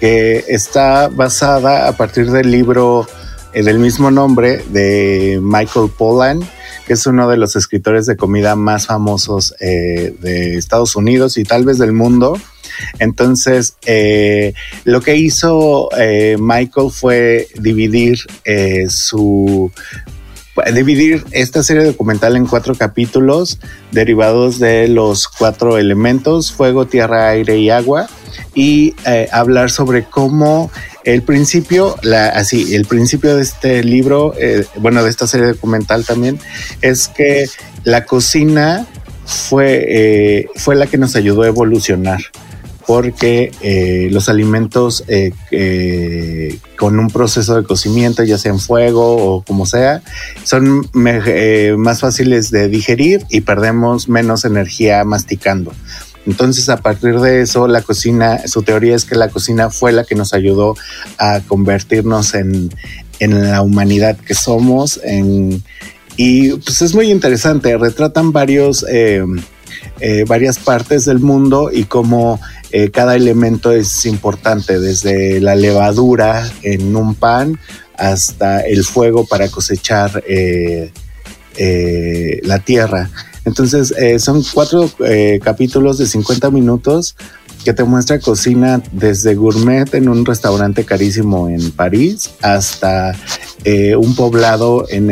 que 0.00 0.44
está 0.48 1.08
basada 1.08 1.88
a 1.88 1.96
partir 1.96 2.30
del 2.30 2.50
libro 2.50 3.06
eh, 3.52 3.62
del 3.62 3.78
mismo 3.78 4.10
nombre 4.10 4.64
de 4.70 5.38
Michael 5.42 5.90
Pollan, 5.96 6.40
que 6.86 6.94
es 6.94 7.06
uno 7.06 7.28
de 7.28 7.36
los 7.36 7.56
escritores 7.56 8.06
de 8.06 8.16
comida 8.16 8.56
más 8.56 8.86
famosos 8.86 9.54
eh, 9.60 10.14
de 10.20 10.56
Estados 10.56 10.96
Unidos 10.96 11.36
y 11.36 11.44
tal 11.44 11.64
vez 11.64 11.78
del 11.78 11.92
mundo. 11.92 12.38
Entonces, 12.98 13.76
lo 14.84 15.00
que 15.00 15.14
hizo 15.14 15.90
Michael 16.38 16.90
fue 16.90 17.46
dividir 17.54 18.18
su 18.88 19.70
dividir 20.72 21.24
esta 21.32 21.62
serie 21.62 21.84
documental 21.84 22.36
en 22.36 22.46
cuatro 22.46 22.74
capítulos 22.74 23.58
derivados 23.90 24.58
de 24.58 24.88
los 24.88 25.28
cuatro 25.28 25.78
elementos, 25.78 26.52
fuego, 26.52 26.86
tierra, 26.86 27.28
aire 27.30 27.58
y 27.58 27.70
agua, 27.70 28.08
y 28.54 28.94
eh, 29.06 29.28
hablar 29.32 29.70
sobre 29.70 30.04
cómo 30.04 30.70
el 31.04 31.22
principio, 31.22 31.96
la, 32.02 32.28
así, 32.28 32.74
el 32.74 32.86
principio 32.86 33.36
de 33.36 33.42
este 33.42 33.84
libro, 33.84 34.34
eh, 34.38 34.64
bueno, 34.76 35.02
de 35.02 35.10
esta 35.10 35.26
serie 35.26 35.46
documental 35.46 36.04
también, 36.04 36.38
es 36.80 37.08
que 37.08 37.46
la 37.84 38.04
cocina 38.04 38.86
fue, 39.26 39.84
eh, 39.88 40.46
fue 40.56 40.76
la 40.76 40.86
que 40.86 40.98
nos 40.98 41.16
ayudó 41.16 41.42
a 41.42 41.48
evolucionar 41.48 42.20
porque 42.86 43.50
eh, 43.62 44.08
los 44.10 44.28
alimentos 44.28 45.04
eh, 45.08 45.32
eh, 45.50 46.58
con 46.78 46.98
un 46.98 47.08
proceso 47.08 47.56
de 47.56 47.64
cocimiento, 47.64 48.22
ya 48.24 48.38
sea 48.38 48.52
en 48.52 48.58
fuego 48.58 49.16
o 49.16 49.42
como 49.42 49.64
sea, 49.64 50.02
son 50.42 50.88
más 50.92 52.00
fáciles 52.00 52.50
de 52.50 52.68
digerir 52.68 53.24
y 53.30 53.40
perdemos 53.40 54.08
menos 54.08 54.44
energía 54.44 55.02
masticando. 55.04 55.72
Entonces, 56.26 56.70
a 56.70 56.78
partir 56.78 57.20
de 57.20 57.42
eso, 57.42 57.68
la 57.68 57.82
cocina, 57.82 58.46
su 58.46 58.62
teoría 58.62 58.96
es 58.96 59.04
que 59.04 59.14
la 59.14 59.28
cocina 59.28 59.68
fue 59.68 59.92
la 59.92 60.04
que 60.04 60.14
nos 60.14 60.32
ayudó 60.32 60.74
a 61.18 61.40
convertirnos 61.40 62.34
en, 62.34 62.70
en 63.18 63.50
la 63.50 63.60
humanidad 63.60 64.16
que 64.16 64.34
somos. 64.34 65.00
y 66.16 66.50
pues 66.50 66.80
es 66.82 66.94
muy 66.94 67.10
interesante, 67.10 67.76
retratan 67.76 68.32
varios, 68.32 68.86
varias 70.26 70.58
partes 70.58 71.06
del 71.06 71.18
mundo 71.18 71.70
y 71.72 71.84
cómo 71.84 72.38
eh, 72.76 72.90
cada 72.90 73.14
elemento 73.14 73.70
es 73.70 74.04
importante, 74.04 74.80
desde 74.80 75.40
la 75.40 75.54
levadura 75.54 76.50
en 76.62 76.96
un 76.96 77.14
pan 77.14 77.56
hasta 77.96 78.62
el 78.62 78.82
fuego 78.82 79.26
para 79.26 79.46
cosechar 79.48 80.24
eh, 80.26 80.90
eh, 81.56 82.40
la 82.42 82.58
tierra. 82.58 83.10
Entonces, 83.44 83.94
son 84.20 84.42
cuatro 84.52 84.90
capítulos 85.40 85.98
de 85.98 86.06
50 86.06 86.50
minutos 86.50 87.14
que 87.64 87.72
te 87.72 87.84
muestra 87.84 88.18
cocina 88.18 88.82
desde 88.90 89.36
gourmet 89.36 89.94
en 89.94 90.08
un 90.08 90.26
restaurante 90.26 90.84
carísimo 90.84 91.48
en 91.48 91.70
París 91.70 92.30
hasta 92.42 93.14
un 93.96 94.16
poblado 94.16 94.86
en, 94.88 95.10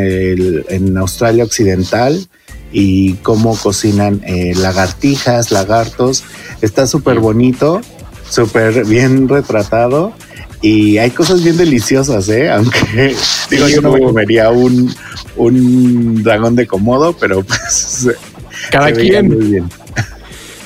en 0.67 0.97
Australia 0.97 1.45
Occidental 1.45 2.27
y 2.73 3.13
cómo 3.15 3.55
cocinan 3.55 4.21
lagartijas, 4.55 5.51
lagartos 5.51 6.23
Está 6.61 6.87
súper 6.87 7.19
bonito, 7.19 7.81
súper 8.29 8.85
bien 8.85 9.29
retratado 9.29 10.13
y 10.63 10.97
hay 10.97 11.11
cosas 11.11 11.43
bien 11.43 11.57
deliciosas, 11.57 12.29
¿eh? 12.29 12.49
Aunque 12.49 13.13
digo, 13.49 13.67
yo 13.67 13.81
no 13.81 13.91
me 13.91 14.01
comería 14.01 14.49
un, 14.49 14.95
un 15.35 16.23
dragón 16.23 16.55
de 16.55 16.65
comodo, 16.65 17.13
pero 17.19 17.43
pues... 17.45 18.07
Cada 18.71 18.93
quien. 18.93 19.27
Muy 19.27 19.47
bien. 19.47 19.69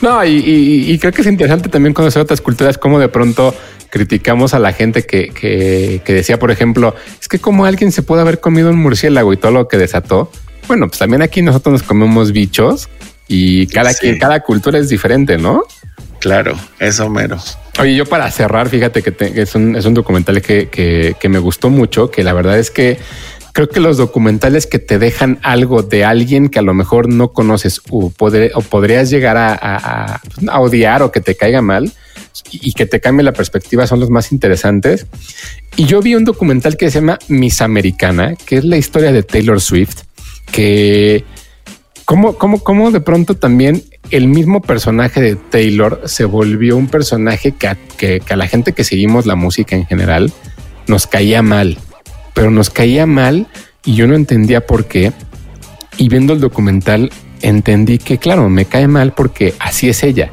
No, 0.02 0.24
y, 0.24 0.96
creo 1.00 1.12
que 1.12 1.22
es 1.22 1.28
interesante 1.28 1.70
también 1.70 1.96
conocer 1.96 2.22
otras 2.22 2.42
culturas, 2.42 2.78
como 2.78 3.00
de 3.00 3.10
pronto 3.10 3.56
criticamos 3.90 4.54
a 4.54 4.60
la 4.60 4.72
gente 4.72 5.04
que, 5.04 5.30
que, 5.30 6.02
que, 6.06 6.14
decía, 6.14 6.38
por 6.38 6.52
ejemplo, 6.52 6.94
es 7.20 7.28
que 7.28 7.40
como 7.40 7.66
alguien 7.66 7.92
se 7.92 8.04
puede 8.04 8.22
haber 8.22 8.40
comido 8.40 8.70
un 8.70 8.78
murciélago 8.78 9.34
y 9.34 9.38
todo 9.38 9.52
lo 9.52 9.68
que 9.68 9.78
desató. 9.78 10.30
Bueno, 10.68 10.88
pues 10.88 11.00
también 11.00 11.22
aquí 11.22 11.42
nosotros 11.42 11.74
nos 11.74 11.84
comemos 11.84 12.32
bichos 12.32 12.90
y 13.28 13.68
cada 13.68 13.94
quien, 13.94 14.20
cada 14.20 14.42
cultura 14.42 14.80
es 14.80 14.90
diferente, 14.90 15.38
¿no? 15.38 15.64
Claro, 16.20 16.58
eso 16.80 17.10
mero. 17.10 17.38
Oye, 17.80 17.96
yo 17.96 18.06
para 18.06 18.30
cerrar, 18.32 18.70
fíjate 18.70 19.02
que, 19.04 19.14
es, 19.42 19.56
un, 19.56 19.76
es, 19.76 19.86
un, 19.86 19.94
documental 19.94 20.42
que, 20.42 20.68
que, 20.68 21.30
me 21.30 21.40
gustó 21.40 21.70
mucho, 21.70 22.10
que 22.10 22.24
la 22.24 22.34
verdad 22.34 22.58
es 22.58 22.72
que 22.72 22.98
creo 23.54 23.70
que 23.70 23.80
los 23.80 23.98
documentales 23.98 24.68
que 24.68 24.80
te 24.80 25.00
dejan 25.00 25.40
algo 25.44 25.84
de 25.84 26.04
alguien 26.04 26.50
que 26.50 26.60
a 26.60 26.64
lo 26.64 26.74
mejor 26.74 27.08
no 27.08 27.34
conoces 27.34 27.82
o, 27.90 28.12
o 28.16 28.62
podrías 28.62 29.10
llegar 29.10 29.38
a, 29.38 29.54
a, 29.54 30.22
a, 30.48 30.60
odiar 30.60 31.02
o 31.04 31.12
que 31.12 31.22
te 31.22 31.36
caiga 31.36 31.62
mal 31.62 31.92
y, 32.52 32.74
que 32.74 32.86
te 32.86 33.00
cambie 33.00 33.24
la 33.24 33.34
perspectiva 33.34 33.88
son 33.88 34.00
los 34.00 34.10
más 34.10 34.32
interesantes. 34.32 35.06
Y 35.76 35.86
yo 35.86 36.02
vi 36.02 36.16
un 36.16 36.26
documental 36.26 36.78
que 36.78 36.90
se 36.90 37.00
llama 37.00 37.20
Miss 37.28 37.62
Americana, 37.62 38.36
que 38.36 38.58
es 38.58 38.66
la 38.66 38.78
historia 38.78 39.12
de 39.12 39.24
Taylor 39.24 39.62
Swift, 39.62 40.02
que 40.52 41.24
cómo, 42.06 42.34
cómo, 42.38 42.64
cómo 42.64 42.92
de 42.92 43.02
pronto 43.02 43.36
también 43.36 43.84
el 44.12 44.28
mismo 44.28 44.62
personaje 44.62 45.22
de 45.22 45.36
Taylor 45.36 46.02
se 46.06 46.26
volvió 46.26 46.78
un 46.78 46.88
personaje 46.88 47.54
que 47.54 47.68
a, 47.68 48.36
la 48.36 48.48
gente 48.48 48.74
que 48.74 48.84
seguimos 48.84 49.26
la 49.26 49.36
música 49.36 49.76
en 49.76 49.86
general 49.86 50.32
nos 50.88 51.08
caía 51.08 51.42
mal, 51.42 51.78
pero 52.34 52.50
nos 52.50 52.70
caía 52.70 53.06
mal 53.06 53.48
y 53.84 53.96
yo 53.96 54.08
no 54.08 54.16
entendía 54.16 54.66
por 54.66 54.86
qué. 54.86 55.12
Y 55.98 56.10
viendo 56.10 56.34
el 56.34 56.40
documental 56.40 57.12
entendí 57.42 57.98
que, 57.98 58.18
claro, 58.18 58.50
me 58.50 58.66
cae 58.66 58.88
mal 58.88 59.14
porque 59.14 59.54
así 59.60 59.90
es 59.90 60.04
ella, 60.04 60.32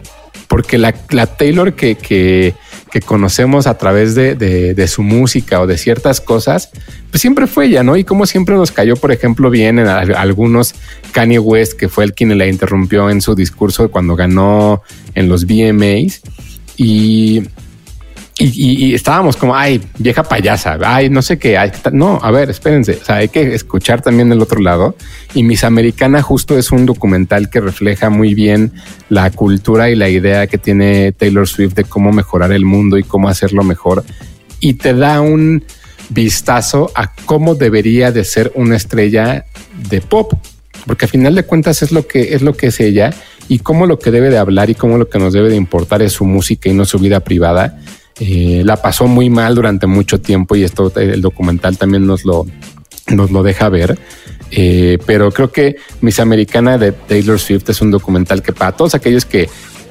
porque 0.48 0.79
la, 0.79 0.92
Taylor 0.92 1.74
que, 1.74 1.96
que, 1.96 2.55
que 2.94 3.00
conocemos 3.00 3.66
a 3.66 3.76
través 3.76 4.14
de, 4.14 4.87
su 4.87 5.02
música 5.02 5.61
o 5.61 5.66
de 5.66 5.78
ciertas 5.78 6.20
cosas, 6.20 6.70
pues 7.11 7.20
siempre 7.20 7.48
fue 7.48 7.66
ella, 7.66 7.83
¿no? 7.83 7.96
Y 7.96 8.04
como 8.04 8.24
siempre 8.24 8.54
nos 8.54 8.70
cayó, 8.70 8.94
por 8.94 9.11
ejemplo, 9.11 9.50
bien 9.50 9.80
en 9.80 9.88
algunos 9.88 10.76
Kanye 11.11 11.40
West, 11.40 11.72
que 11.72 11.88
fue 11.88 12.04
el 12.04 12.14
quien 12.14 12.38
la 12.38 12.46
interrumpió 12.46 13.11
en 13.11 13.20
su 13.20 13.35
discurso 13.35 13.90
cuando 13.90 14.14
ganó 14.14 14.80
en 15.16 15.28
los 15.28 15.44
VMAs. 15.44 16.20
Y 16.76 17.42
y, 18.37 18.94
estábamos 18.94 19.37
como, 19.37 19.55
ay, 19.55 19.81
vieja 19.99 20.25
payasa, 20.25 20.77
ay, 20.85 21.09
no 21.09 21.23
sé 21.23 21.38
qué, 21.38 21.57
no, 21.92 22.18
a 22.20 22.33
ver, 22.33 22.51
espérense, 22.51 22.99
o 23.01 23.05
sea, 23.05 23.16
hay 23.16 23.29
que 23.29 23.55
escuchar 23.55 24.03
también 24.03 24.29
del 24.29 24.42
otro 24.42 24.61
lado. 24.61 24.97
Y 25.35 25.44
Miss 25.44 25.62
Americana 25.62 26.20
justo 26.20 26.59
es 26.59 26.73
un 26.73 26.85
documental 26.85 27.49
que 27.49 27.61
refleja 27.61 28.11
muy 28.11 28.35
bien 28.35 28.73
la 29.09 29.31
cultura 29.31 29.88
y 29.88 29.94
la 29.94 30.09
idea 30.09 30.49
que 30.49 30.59
tiene 30.59 31.12
Taylor 31.12 31.47
Swift 31.47 31.75
de 31.75 31.85
cómo 31.85 32.11
mejorar 32.11 32.51
el 32.51 32.64
mundo 32.64 32.99
y 32.99 33.05
cómo 33.05 33.29
hacerlo 33.29 33.62
mejor. 33.62 34.05
Y 34.59 34.75
te 34.75 34.94
da 34.94 35.20
un 35.20 35.64
vistazo 36.09 36.90
a 36.97 37.14
cómo 37.27 37.55
debería 37.55 38.11
de 38.11 38.25
ser 38.25 38.51
una 38.57 38.75
estrella 38.75 39.44
de 39.88 40.01
pop, 40.01 40.33
porque 40.87 41.05
al 41.05 41.11
final 41.11 41.37
de 41.37 41.44
cuentas 41.44 41.83
es 41.83 41.92
lo 41.92 42.09
que 42.09 42.35
es 42.35 42.42
lo 42.42 42.57
que 42.57 42.66
es 42.66 42.81
ella 42.81 43.14
y 43.49 43.61
cómo 43.61 43.87
lo 43.87 44.01
que 44.01 44.11
debe 44.11 44.29
de 44.29 44.38
hablar 44.38 44.70
y 44.70 44.75
cómo 44.75 44.99
lo 44.99 45.09
que 45.09 45.20
nos 45.20 45.33
debe 45.33 45.51
de 45.51 45.57
importar 45.57 46.03
es 46.03 46.14
su 46.14 46.25
música 46.25 46.68
y 46.68 46.75
no 46.75 46.85
su 46.85 46.99
vida 46.99 47.20
privada 47.20 47.79
eh, 48.20 48.62
la 48.64 48.77
pasó 48.77 49.07
muy 49.07 49.31
mal 49.31 49.55
durante 49.55 49.87
mucho 49.87 50.20
tiempo 50.20 50.55
y 50.57 50.64
esto 50.64 50.92
el 50.96 51.20
documental 51.20 51.77
también 51.77 52.07
nos 52.07 52.24
lo, 52.24 52.46
nos 53.09 53.31
lo 53.31 53.42
deja 53.42 53.68
ver. 53.68 53.98
Eh, 54.50 54.98
pero 55.07 55.33
creo 55.33 55.50
que 55.50 55.77
Miss 56.00 56.20
Americana 56.20 56.79
de 56.79 56.92
Taylor 56.92 57.40
Swift 57.40 57.68
es 57.68 57.81
un 57.81 57.90
documental 57.90 58.42
que 58.42 58.53
para 58.53 58.72
todos 58.72 58.94
aquellos 58.94 59.24
que 59.24 59.48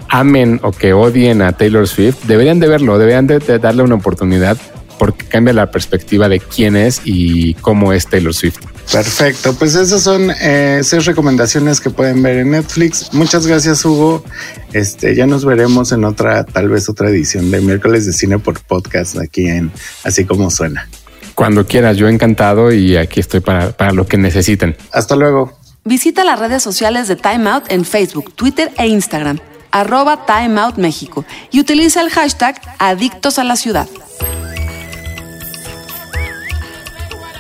amen 0.07 0.59
o 0.63 0.71
que 0.71 0.93
odien 0.93 1.41
a 1.41 1.53
Taylor 1.53 1.87
Swift 1.87 2.23
deberían 2.27 2.59
de 2.59 2.67
verlo, 2.67 2.97
deberían 2.97 3.27
de 3.27 3.39
darle 3.59 3.83
una 3.83 3.95
oportunidad 3.95 4.57
porque 5.03 5.25
cambia 5.25 5.53
la 5.53 5.69
perspectiva 5.69 6.29
de 6.29 6.39
quién 6.39 6.77
es 6.77 7.01
y 7.03 7.55
cómo 7.55 7.91
es 7.91 8.07
Taylor 8.07 8.33
Swift. 8.33 8.59
Perfecto, 8.89 9.53
pues 9.53 9.75
esas 9.75 10.01
son 10.01 10.31
eh, 10.39 10.79
seis 10.81 11.03
recomendaciones 11.03 11.81
que 11.81 11.89
pueden 11.89 12.23
ver 12.23 12.37
en 12.37 12.51
Netflix. 12.51 13.13
Muchas 13.13 13.45
gracias 13.45 13.83
Hugo. 13.83 14.23
Este, 14.71 15.13
ya 15.13 15.27
nos 15.27 15.43
veremos 15.43 15.91
en 15.91 16.05
otra, 16.05 16.45
tal 16.45 16.69
vez 16.69 16.87
otra 16.87 17.09
edición 17.09 17.51
de 17.51 17.59
miércoles 17.59 18.05
de 18.05 18.13
cine 18.13 18.39
por 18.39 18.61
podcast 18.61 19.17
aquí 19.17 19.45
en 19.45 19.73
Así 20.05 20.23
como 20.23 20.49
suena. 20.49 20.87
Cuando 21.35 21.67
quieras, 21.67 21.97
yo 21.97 22.07
encantado 22.07 22.71
y 22.71 22.95
aquí 22.95 23.19
estoy 23.19 23.41
para, 23.41 23.73
para 23.73 23.91
lo 23.91 24.05
que 24.05 24.15
necesiten. 24.15 24.77
Hasta 24.93 25.17
luego. 25.17 25.59
Visita 25.83 26.23
las 26.23 26.39
redes 26.39 26.63
sociales 26.63 27.09
de 27.09 27.17
Time 27.17 27.49
Out 27.49 27.65
en 27.67 27.83
Facebook, 27.83 28.33
Twitter 28.35 28.71
e 28.77 28.87
Instagram, 28.87 29.39
arroba 29.69 30.25
Time 30.25 30.61
Out 30.61 30.77
México 30.77 31.25
y 31.51 31.59
utiliza 31.59 31.99
el 31.99 32.09
hashtag 32.09 32.61
Adictos 32.79 33.37
a 33.37 33.43
la 33.43 33.57
Ciudad. 33.57 33.89